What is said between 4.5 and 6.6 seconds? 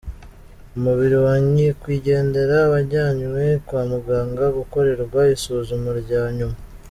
gukorerwa isuzuma rya nyuma.